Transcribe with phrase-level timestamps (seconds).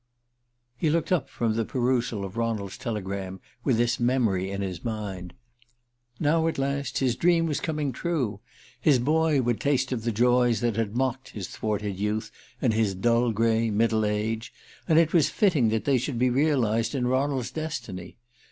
[0.77, 5.35] He looked up from the perusal of Ronald's telegram with this memory in his mind.
[6.19, 8.39] Now at last his dream was coming true!
[8.79, 12.95] His boy would taste of the joys that had mocked his thwarted youth and his
[12.95, 14.51] dull gray middle age.
[14.87, 18.17] And it was fitting that they should be realized in Ronald's destiny.